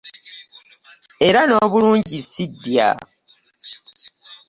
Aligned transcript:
Era 1.27 1.41
n'obulungi 1.45 2.17
ssi 2.25 2.43
ddya. 2.51 2.89